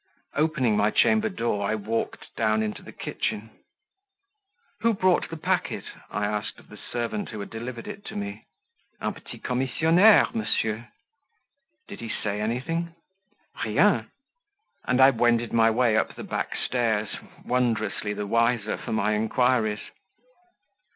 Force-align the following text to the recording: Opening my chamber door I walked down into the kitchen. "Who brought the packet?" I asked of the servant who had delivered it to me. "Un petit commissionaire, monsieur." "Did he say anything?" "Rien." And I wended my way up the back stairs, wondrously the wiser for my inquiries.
Opening 0.35 0.75
my 0.75 0.89
chamber 0.89 1.29
door 1.29 1.69
I 1.69 1.75
walked 1.75 2.35
down 2.35 2.63
into 2.63 2.81
the 2.81 2.91
kitchen. 2.91 3.51
"Who 4.79 4.95
brought 4.95 5.29
the 5.29 5.37
packet?" 5.37 5.83
I 6.09 6.25
asked 6.25 6.57
of 6.57 6.69
the 6.69 6.77
servant 6.91 7.29
who 7.29 7.39
had 7.39 7.51
delivered 7.51 7.87
it 7.87 8.03
to 8.05 8.15
me. 8.15 8.47
"Un 8.99 9.13
petit 9.13 9.37
commissionaire, 9.37 10.25
monsieur." 10.33 10.87
"Did 11.87 11.99
he 11.99 12.09
say 12.09 12.41
anything?" 12.41 12.95
"Rien." 13.63 14.09
And 14.85 14.99
I 14.99 15.11
wended 15.11 15.53
my 15.53 15.69
way 15.69 15.95
up 15.95 16.15
the 16.15 16.23
back 16.23 16.55
stairs, 16.55 17.17
wondrously 17.45 18.15
the 18.15 18.25
wiser 18.25 18.77
for 18.77 18.91
my 18.93 19.13
inquiries. 19.13 19.81